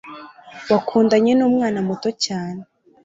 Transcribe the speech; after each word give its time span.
wakundanye 0.71 1.31
numwana 1.35 1.79
muto 1.87 2.09
cyane 2.25 2.61